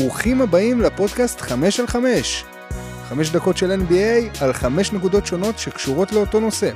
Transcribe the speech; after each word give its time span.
ברוכים 0.00 0.40
הבאים 0.40 0.80
לפודקאסט 0.80 1.40
5 1.40 1.80
על 1.80 1.86
5. 1.86 2.44
5 3.08 3.30
דקות 3.30 3.56
של 3.56 3.80
NBA 3.80 4.42
על 4.42 4.52
5 4.52 4.92
נקודות 4.92 5.26
שונות 5.26 5.58
שקשורות 5.58 6.12
לאותו 6.12 6.40
נושא. 6.40 6.70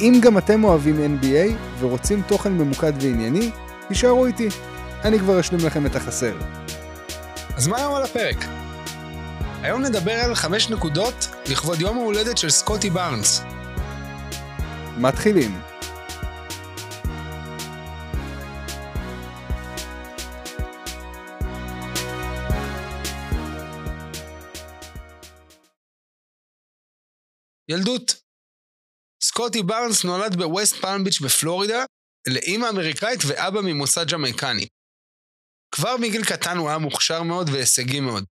אם 0.00 0.20
גם 0.22 0.38
אתם 0.38 0.64
אוהבים 0.64 1.18
NBA 1.20 1.52
ורוצים 1.78 2.22
תוכן 2.26 2.52
ממוקד 2.52 2.92
וענייני, 3.00 3.50
תישארו 3.88 4.26
איתי. 4.26 4.48
אני 5.04 5.18
כבר 5.18 5.40
אשלים 5.40 5.66
לכם 5.66 5.86
את 5.86 5.96
החסר. 5.96 6.34
אז 7.56 7.66
מה 7.66 7.76
היום 7.76 7.94
על 7.94 8.02
הפרק? 8.02 8.44
היום 9.62 9.82
נדבר 9.82 10.12
על 10.12 10.34
5 10.34 10.70
נקודות 10.70 11.28
לכבוד 11.46 11.80
יום 11.80 11.98
ההולדת 11.98 12.38
של 12.38 12.50
סקוטי 12.50 12.90
בארנס. 12.90 13.42
מתחילים. 14.98 15.71
ילדות. 27.70 28.22
סקוטי 29.24 29.62
בארנס 29.62 30.04
נולד 30.04 30.36
בווסט 30.36 30.74
פלם 30.74 31.04
ביץ' 31.04 31.20
בפלורידה, 31.20 31.84
לאימא 32.28 32.68
אמריקאית 32.68 33.20
ואבא 33.28 33.60
ממוצא 33.60 34.04
ג'מייקני. 34.04 34.66
כבר 35.74 35.96
מגיל 36.00 36.24
קטן 36.24 36.56
הוא 36.56 36.68
היה 36.68 36.78
מוכשר 36.78 37.22
מאוד 37.22 37.48
והישגי 37.48 38.00
מאוד. 38.00 38.24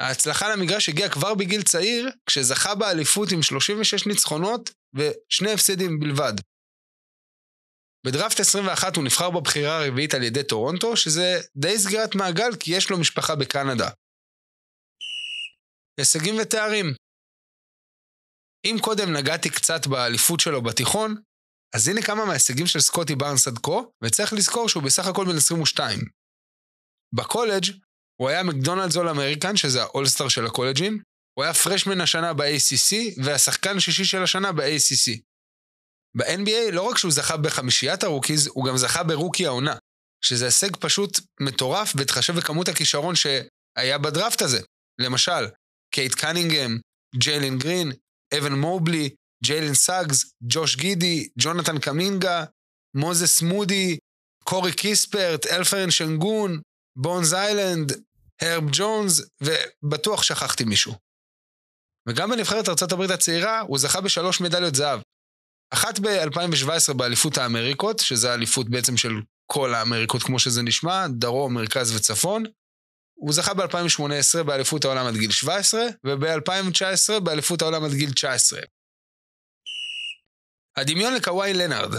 ההצלחה 0.00 0.48
למגרש 0.48 0.88
הגיעה 0.88 1.10
כבר 1.10 1.34
בגיל 1.34 1.62
צעיר, 1.62 2.10
כשזכה 2.26 2.74
באליפות 2.74 3.32
עם 3.32 3.42
36 3.42 4.06
ניצחונות 4.06 4.70
ושני 4.94 5.52
הפסדים 5.52 6.00
בלבד. 6.00 6.32
בדראפט 8.06 8.40
21 8.40 8.96
הוא 8.96 9.04
נבחר 9.04 9.30
בבחירה 9.30 9.84
הרביעית 9.84 10.14
על 10.14 10.22
ידי 10.22 10.44
טורונטו, 10.44 10.96
שזה 10.96 11.40
די 11.56 11.78
סגירת 11.78 12.14
מעגל 12.14 12.56
כי 12.60 12.76
יש 12.76 12.90
לו 12.90 12.98
משפחה 12.98 13.36
בקנדה. 13.36 13.90
הישגים 16.00 16.34
ותארים 16.42 16.86
אם 18.64 18.76
קודם 18.80 19.12
נגעתי 19.12 19.50
קצת 19.50 19.86
באליפות 19.86 20.40
שלו 20.40 20.62
בתיכון, 20.62 21.14
אז 21.74 21.88
הנה 21.88 22.02
כמה 22.02 22.24
מההישגים 22.24 22.66
של 22.66 22.80
סקוטי 22.80 23.14
בארנס 23.14 23.48
עד 23.48 23.58
כה, 23.58 23.80
וצריך 24.02 24.32
לזכור 24.32 24.68
שהוא 24.68 24.82
בסך 24.82 25.06
הכל 25.06 25.24
בן 25.24 25.36
22. 25.36 26.00
בקולג' 27.14 27.64
הוא 28.20 28.28
היה 28.28 28.42
מקדונלדס 28.42 28.96
אול 28.96 29.08
אמריקן, 29.08 29.56
שזה 29.56 29.82
האולסטאר 29.82 30.28
של 30.28 30.46
הקולג'ים, 30.46 31.02
הוא 31.38 31.44
היה 31.44 31.54
freshman 31.54 32.00
השנה 32.00 32.32
ב-ACC, 32.32 32.94
והשחקן 33.24 33.76
השישי 33.76 34.04
של 34.04 34.22
השנה 34.22 34.52
ב-ACC. 34.52 35.20
ב-NBA 36.16 36.72
לא 36.72 36.82
רק 36.82 36.98
שהוא 36.98 37.12
זכה 37.12 37.36
בחמישיית 37.36 38.04
הרוקיז, 38.04 38.46
הוא 38.46 38.66
גם 38.66 38.76
זכה 38.76 39.02
ברוקי 39.02 39.46
העונה, 39.46 39.76
שזה 40.24 40.44
הישג 40.44 40.76
פשוט 40.76 41.20
מטורף 41.40 41.94
בהתחשב 41.94 42.36
בכמות 42.36 42.68
הכישרון 42.68 43.14
שהיה 43.14 43.98
בדראפט 43.98 44.42
הזה. 44.42 44.60
למשל, 45.00 45.48
קייד 45.94 46.14
קנינגהם, 46.14 46.78
ג'יילין 47.16 47.58
גרין, 47.58 47.92
אבן 48.38 48.52
מובלי, 48.52 49.14
ג'יילן 49.44 49.74
סאגס, 49.74 50.34
ג'וש 50.42 50.76
גידי, 50.76 51.28
ג'ונתן 51.38 51.78
קמינגה, 51.78 52.44
מוזס 52.96 53.42
מודי, 53.42 53.98
קורי 54.44 54.72
קיספרט, 54.72 55.46
אלפרן 55.46 55.90
שנגון, 55.90 56.60
בונז 56.96 57.32
היילנד, 57.32 57.92
הרב 58.40 58.64
ג'ונס, 58.72 59.22
ובטוח 59.40 60.22
שכחתי 60.22 60.64
מישהו. 60.64 60.94
וגם 62.08 62.30
בנבחרת 62.30 62.68
ארה"ב 62.68 63.02
הצעירה 63.02 63.60
הוא 63.60 63.78
זכה 63.78 64.00
בשלוש 64.00 64.40
מדליות 64.40 64.74
זהב. 64.74 65.00
אחת 65.70 65.98
ב-2017 65.98 66.92
באליפות 66.92 67.38
האמריקות, 67.38 67.98
שזה 67.98 68.30
האליפות 68.30 68.68
בעצם 68.68 68.96
של 68.96 69.12
כל 69.46 69.74
האמריקות 69.74 70.22
כמו 70.22 70.38
שזה 70.38 70.62
נשמע, 70.62 71.06
דרום, 71.08 71.54
מרכז 71.54 71.96
וצפון, 71.96 72.44
הוא 73.14 73.32
זכה 73.32 73.54
ב-2018 73.54 74.42
באליפות 74.42 74.84
העולם 74.84 75.06
עד 75.06 75.14
גיל 75.14 75.30
17, 75.30 75.82
וב-2019 76.04 77.20
באליפות 77.20 77.62
העולם 77.62 77.84
עד 77.84 77.92
גיל 77.92 78.12
19. 78.12 78.60
הדמיון 80.76 81.14
לקוואי 81.14 81.54
לנארד 81.54 81.94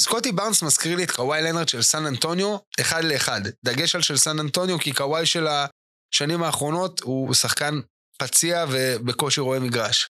סקוטי 0.00 0.32
בארנס 0.32 0.62
מזכיר 0.62 0.96
לי 0.96 1.04
את 1.04 1.10
קוואי 1.10 1.42
לנארד 1.42 1.68
של 1.68 1.82
סן 1.82 2.06
אנטוניו, 2.06 2.56
אחד 2.80 3.04
לאחד. 3.04 3.40
דגש 3.64 3.94
על 3.94 4.02
של 4.02 4.16
סן 4.16 4.38
אנטוניו, 4.40 4.78
כי 4.78 4.92
קוואי 4.92 5.26
של 5.26 5.46
השנים 5.46 6.42
האחרונות 6.42 7.00
הוא 7.00 7.34
שחקן 7.34 7.74
פציע 8.18 8.64
ובקושי 8.72 9.40
רואה 9.40 9.60
מגרש. 9.60 10.08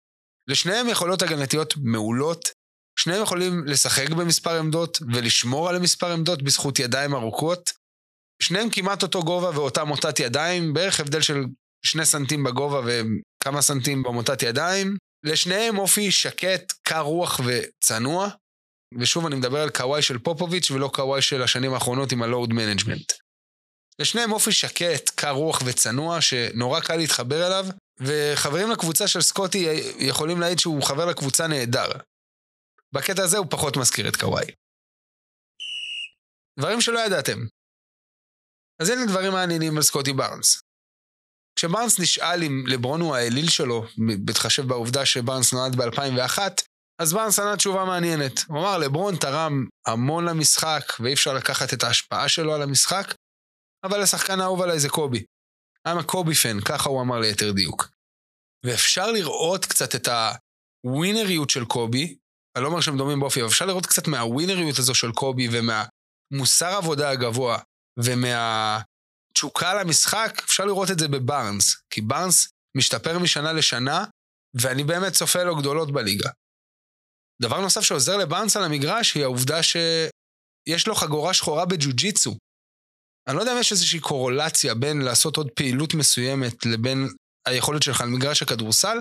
לשניהם 0.48 0.90
יכולות 0.90 1.22
הגנתיות 1.22 1.74
מעולות, 1.78 2.50
שניהם 3.00 3.24
יכולים 3.24 3.66
לשחק 3.66 4.10
במספר 4.10 4.60
עמדות 4.60 4.98
ולשמור 5.14 5.70
על 5.70 5.80
מספר 5.80 6.12
עמדות 6.12 6.42
בזכות 6.42 6.80
ידיים 6.80 7.14
ארוכות, 7.14 7.72
שניהם 8.44 8.70
כמעט 8.70 9.04
אותו 9.04 9.24
גובה 9.24 9.50
ואותה 9.50 9.84
מוטת 9.84 10.20
ידיים, 10.20 10.74
בערך 10.74 11.00
הבדל 11.00 11.22
של 11.22 11.44
שני 11.86 12.06
סנטים 12.06 12.44
בגובה 12.44 12.82
וכמה 12.86 13.62
סנטים 13.62 14.04
במוטת 14.04 14.44
ידיים. 14.44 14.98
לשניהם 15.24 15.78
אופי 15.78 16.12
שקט, 16.12 16.74
קר 16.84 17.02
רוח 17.02 17.40
וצנוע. 17.46 18.30
ושוב, 19.00 19.26
אני 19.26 19.36
מדבר 19.36 19.62
על 19.62 19.70
קוואי 19.70 20.02
של 20.02 20.18
פופוביץ' 20.18 20.72
ולא 20.72 20.90
קוואי 20.94 21.22
של 21.22 21.42
השנים 21.42 21.74
האחרונות 21.74 22.12
עם 22.12 22.24
ה 22.24 22.30
load 22.30 22.54
management. 22.54 23.12
לשניהם 24.00 24.32
אופי 24.32 24.52
שקט, 24.52 25.10
קר 25.10 25.32
רוח 25.32 25.62
וצנוע, 25.66 26.22
שנורא 26.22 26.80
קל 26.80 26.96
להתחבר 26.96 27.48
אליו, 27.48 27.66
וחברים 28.00 28.72
לקבוצה 28.72 29.08
של 29.08 29.22
סקוטי 29.22 29.68
יכולים 30.00 30.40
להעיד 30.40 30.60
שהוא 30.60 30.84
חבר 30.84 31.06
לקבוצה 31.06 31.48
נהדר. 31.48 31.88
בקטע 32.94 33.24
הזה 33.24 33.38
הוא 33.38 33.48
פחות 33.50 33.78
מזכיר 33.78 34.08
את 34.08 34.16
קוואי. 34.16 34.46
דברים 36.60 36.82
שלא 36.82 37.00
ידעתם. 37.00 37.40
אז 38.82 38.90
הנה 38.90 39.06
דברים 39.06 39.32
מעניינים 39.32 39.78
על 39.78 39.84
סקוטי 39.84 40.14
בארנס. 40.14 40.62
כשבארנס 41.56 42.00
נשאל 42.00 42.44
אם 42.44 42.64
לברון 42.68 43.02
הוא 43.02 43.16
האליל 43.16 43.50
שלו, 43.50 43.86
בהתחשב 44.26 44.68
בעובדה 44.68 45.06
שבארנס 45.06 45.54
נולד 45.54 45.76
ב-2001, 45.76 46.40
אז 47.02 47.14
בארנס 47.14 47.40
ענה 47.40 47.58
תשובה 47.58 47.86
מעניינת. 47.86 48.40
הוא 48.48 48.60
אמר, 48.60 48.78
לברון 48.78 49.16
תרם 49.16 49.66
המון 49.86 50.26
למשחק, 50.26 50.94
ואי 51.00 51.14
אפשר 51.14 51.34
לקחת 51.34 51.74
את 51.74 51.84
ההשפעה 51.84 52.30
שלו 52.30 52.54
על 52.54 52.62
המשחק, 52.62 53.16
אבל 53.84 54.02
השחקן 54.02 54.40
האהוב 54.40 54.62
עליי 54.62 54.80
זה 54.80 54.90
קובי. 54.90 55.24
I'm 55.88 56.00
a 56.00 56.04
קובי 56.04 56.36
פן, 56.36 56.62
ככה 56.62 56.90
הוא 56.90 57.02
אמר 57.02 57.20
ליתר 57.20 57.52
דיוק. 57.52 57.90
ואפשר 58.66 59.12
לראות 59.12 59.66
קצת 59.66 59.96
את 59.96 60.08
הווינריות 60.86 61.50
של 61.50 61.66
קובי, 61.66 62.18
אני 62.56 62.64
לא 62.64 62.68
אומר 62.68 62.82
שהם 62.82 62.98
דומים 62.98 63.20
באופי, 63.20 63.42
אבל 63.42 63.50
אפשר 63.50 63.66
לראות 63.66 63.86
קצת 63.86 64.08
מהווינריות 64.08 64.80
הזו 64.80 64.96
של 64.96 65.12
קובי 65.12 65.48
ומהמוסר 65.52 66.76
עבודה 66.78 67.10
הגבוה 67.10 67.60
ומהתשוקה 68.04 69.74
למשחק, 69.74 70.42
אפשר 70.46 70.66
לראות 70.66 70.92
את 70.92 71.00
זה 71.00 71.08
בבארנס. 71.08 71.76
כי 71.90 72.02
בארנס 72.02 72.48
משתפר 72.78 73.20
משנה 73.20 73.54
לשנה, 73.54 74.06
ואני 74.62 74.84
באמת 74.84 75.14
צופה 75.14 75.44
לו 75.44 75.56
גדולות 75.56 75.92
בליגה. 75.92 76.30
דבר 77.42 77.62
נוסף 77.62 77.82
שעוזר 77.82 78.18
לבארנס 78.18 78.58
על 78.58 78.64
המגרש 78.64 79.14
היא 79.14 79.24
העובדה 79.24 79.64
שיש 79.64 80.88
לו 80.88 80.96
חגורה 80.96 81.34
שחורה 81.34 81.66
בג'ו-ג'יצו. 81.66 82.38
אני 83.28 83.36
לא 83.36 83.42
יודע 83.42 83.54
אם 83.54 83.60
יש 83.60 83.72
איזושהי 83.72 84.00
קורולציה 84.00 84.76
בין 84.76 85.02
לעשות 85.02 85.38
עוד 85.38 85.52
פעילות 85.52 85.94
מסוימת 85.94 86.66
לבין 86.66 87.08
היכולת 87.48 87.84
שלך 87.84 88.02
על 88.02 88.10
מגרש 88.10 88.42
הכדורסל, 88.42 88.98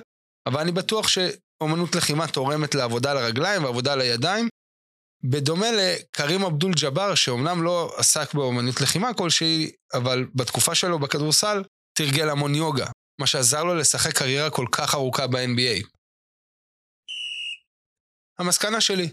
אבל 0.48 0.60
אני 0.60 0.72
בטוח 0.72 1.08
שאומנות 1.08 1.94
לחימה 1.94 2.26
תורמת 2.28 2.74
לעבודה 2.74 3.10
על 3.10 3.16
הרגליים 3.16 3.64
ועבודה 3.64 3.92
על 3.92 4.00
הידיים, 4.00 4.48
בדומה 5.30 5.66
לקרים 5.72 6.42
אבדול 6.42 6.72
ג'אבר, 6.80 7.14
שאומנם 7.14 7.62
לא 7.62 7.94
עסק 7.96 8.34
באומנות 8.34 8.80
לחימה 8.80 9.14
כלשהי, 9.14 9.70
אבל 9.94 10.26
בתקופה 10.34 10.74
שלו 10.74 10.98
בכדורסל 10.98 11.62
תרגל 11.98 12.30
המון 12.30 12.54
יוגה, 12.54 12.86
מה 13.20 13.26
שעזר 13.26 13.64
לו 13.64 13.74
לשחק 13.74 14.12
קריירה 14.18 14.50
כל 14.50 14.66
כך 14.72 14.94
ארוכה 14.94 15.26
ב-NBA. 15.26 15.86
המסקנה 18.38 18.80
שלי, 18.80 19.10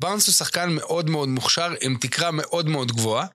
בארנס 0.00 0.26
הוא 0.26 0.34
שחקן 0.34 0.74
מאוד 0.74 1.10
מאוד 1.10 1.28
מוכשר, 1.28 1.74
עם 1.80 1.96
תקרה 2.00 2.30
מאוד 2.30 2.68
מאוד 2.68 2.92
גבוהה, 2.92 3.26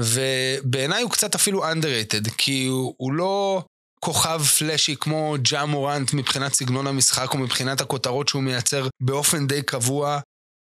ובעיניי 0.00 1.02
הוא 1.02 1.10
קצת 1.10 1.34
אפילו 1.34 1.70
underrated, 1.70 2.30
כי 2.38 2.66
הוא, 2.66 2.94
הוא 2.98 3.12
לא 3.12 3.64
כוכב 4.00 4.42
flashy 4.58 4.96
כמו 4.96 5.36
ג'ה 5.42 5.64
מורנט 5.64 6.12
מבחינת 6.14 6.52
סגנון 6.54 6.86
המשחק 6.86 7.34
או 7.34 7.38
מבחינת 7.38 7.80
הכותרות 7.80 8.28
שהוא 8.28 8.42
מייצר 8.42 8.88
באופן 9.02 9.46
די 9.46 9.62
קבוע 9.62 10.20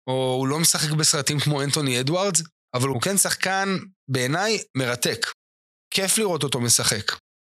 או 0.07 0.35
הוא 0.39 0.47
לא 0.47 0.59
משחק 0.59 0.91
בסרטים 0.91 1.39
כמו 1.39 1.61
אנטוני 1.61 1.99
אדוארדס, 1.99 2.41
אבל 2.73 2.87
הוא 2.87 3.01
כן 3.01 3.17
שחקן, 3.17 3.77
בעיניי, 4.07 4.63
מרתק. 4.77 5.27
כיף 5.93 6.17
לראות 6.17 6.43
אותו 6.43 6.59
משחק. 6.59 7.11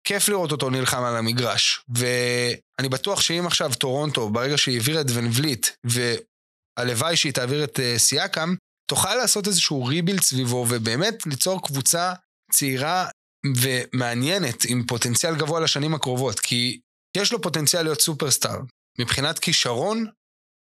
כיף 0.07 0.29
לראות 0.29 0.51
אותו 0.51 0.69
נלחם 0.69 1.03
על 1.03 1.15
המגרש. 1.15 1.83
ואני 1.89 2.89
בטוח 2.89 3.21
שאם 3.21 3.47
עכשיו 3.47 3.71
טורונטו, 3.73 4.29
ברגע 4.29 4.57
שהיא 4.57 4.77
העבירה 4.77 5.01
את 5.01 5.05
ון 5.13 5.29
וליט, 5.33 5.67
והלוואי 5.83 7.17
שהיא 7.17 7.33
תעביר 7.33 7.63
את 7.63 7.79
uh, 7.79 7.99
סיאקאם, 7.99 8.55
תוכל 8.89 9.15
לעשות 9.15 9.47
איזשהו 9.47 9.85
rebuild 9.85 10.21
סביבו, 10.21 10.65
ובאמת 10.69 11.25
ליצור 11.25 11.67
קבוצה 11.67 12.13
צעירה 12.51 13.09
ומעניינת, 13.57 14.63
עם 14.67 14.83
פוטנציאל 14.88 15.35
גבוה 15.35 15.59
לשנים 15.59 15.94
הקרובות, 15.94 16.39
כי 16.39 16.79
יש 17.17 17.31
לו 17.31 17.41
פוטנציאל 17.41 17.83
להיות 17.83 18.01
סופרסטאר. 18.01 18.59
מבחינת 18.99 19.39
כישרון, 19.39 20.05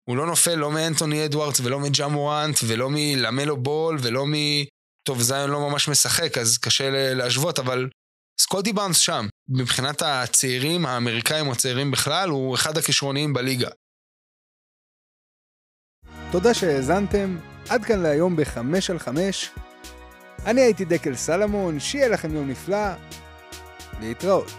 הוא 0.04 0.16
לא 0.16 0.26
נופל 0.26 0.54
לא 0.54 0.70
מאנטוני 0.70 1.24
אדוארדס 1.24 1.60
ולא 1.60 1.80
מג'ה 1.80 2.08
מורנט 2.08 2.58
ולא 2.66 2.88
מלמלו 2.90 3.56
בול 3.56 3.98
ולא 4.02 4.26
מ... 4.26 4.32
טוב, 5.06 5.22
זיון 5.22 5.50
לא 5.50 5.70
ממש 5.70 5.88
משחק, 5.88 6.38
אז 6.38 6.58
קשה 6.58 7.14
להשוות, 7.14 7.58
אבל 7.58 7.88
סקוטי 8.40 8.72
בארנס 8.72 8.98
שם. 8.98 9.26
מבחינת 9.48 10.02
הצעירים, 10.02 10.86
האמריקאים 10.86 11.46
או 11.46 11.52
הצעירים 11.52 11.90
בכלל, 11.90 12.28
הוא 12.28 12.54
אחד 12.54 12.78
הכישרוניים 12.78 13.32
בליגה. 13.32 13.68
תודה 16.32 16.54
שהאזנתם, 16.54 17.38
עד 17.68 17.84
כאן 17.84 18.02
להיום 18.02 18.36
בחמש 18.36 18.90
על 18.90 18.98
חמש. 18.98 19.50
אני 20.46 20.60
הייתי 20.60 20.84
דקל 20.84 21.16
סלמון, 21.16 21.80
שיהיה 21.80 22.08
לכם 22.08 22.34
יום 22.34 22.50
נפלא, 22.50 22.88
להתראות. 24.00 24.50